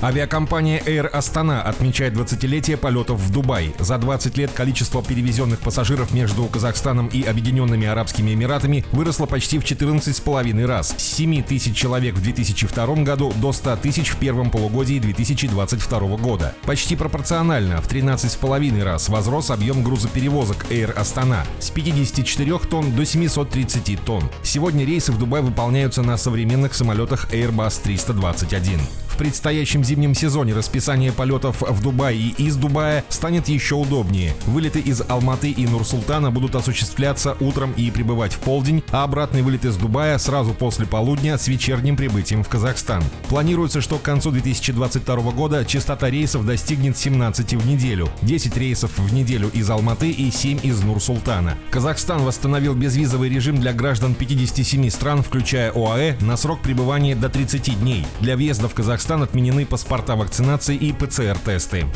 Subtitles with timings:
[0.00, 3.74] Авиакомпания Air Astana отмечает 20-летие полетов в Дубай.
[3.80, 9.64] За 20 лет количество перевезенных пассажиров между Казахстаном и Объединенными Арабскими Эмиратами выросло почти в
[9.64, 10.94] 14,5 раз.
[10.96, 16.54] С 7 тысяч человек в 2002 году до 100 тысяч в первом полугодии 2022 года.
[16.64, 24.00] Почти пропорционально в 13,5 раз возрос объем грузоперевозок Air Astana с 54 тонн до 730
[24.04, 24.22] тонн.
[24.44, 28.78] Сегодня рейсы в Дубай выполняются на современных самолетах Airbus 321
[29.18, 34.32] предстоящем зимнем сезоне расписание полетов в Дубае и из Дубая станет еще удобнее.
[34.46, 39.64] Вылеты из Алматы и Нур-Султана будут осуществляться утром и прибывать в полдень, а обратный вылет
[39.64, 43.02] из Дубая сразу после полудня с вечерним прибытием в Казахстан.
[43.28, 49.12] Планируется, что к концу 2022 года частота рейсов достигнет 17 в неделю, 10 рейсов в
[49.12, 51.58] неделю из Алматы и 7 из Нур-Султана.
[51.70, 57.80] Казахстан восстановил безвизовый режим для граждан 57 стран, включая ОАЭ, на срок пребывания до 30
[57.80, 58.06] дней.
[58.20, 61.86] Для въезда в Казахстан Казахстан отменены паспорта вакцинации и ПЦР-тесты.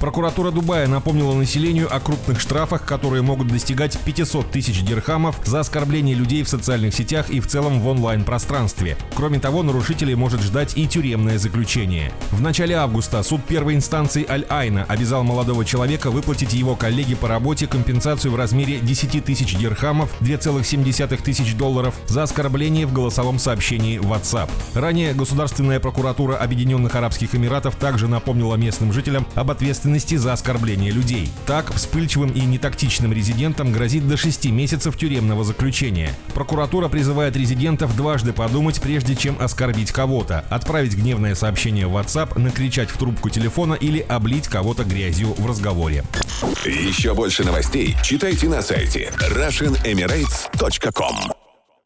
[0.00, 6.16] Прокуратура Дубая напомнила населению о крупных штрафах, которые могут достигать 500 тысяч дирхамов за оскорбление
[6.16, 8.96] людей в социальных сетях и в целом в онлайн-пространстве.
[9.14, 12.12] Кроме того, нарушителей может ждать и тюремное заключение.
[12.32, 17.68] В начале августа суд первой инстанции Аль-Айна обязал молодого человека выплатить его коллеге по работе
[17.68, 24.50] компенсацию в размере 10 тысяч дирхамов, 2,7 тысяч долларов за оскорбление в голосовом сообщении WhatsApp.
[24.74, 30.90] Ранее Государственная прокуратура Прокуратура Объединенных Арабских Эмиратов также напомнила местным жителям об ответственности за оскорбление
[30.90, 31.30] людей.
[31.46, 36.14] Так, вспыльчивым и нетактичным резидентам грозит до 6 месяцев тюремного заключения.
[36.32, 42.88] Прокуратура призывает резидентов дважды подумать, прежде чем оскорбить кого-то, отправить гневное сообщение в WhatsApp, накричать
[42.88, 46.04] в трубку телефона или облить кого-то грязью в разговоре.
[46.64, 51.47] Еще больше новостей читайте на сайте RussianEmirates.com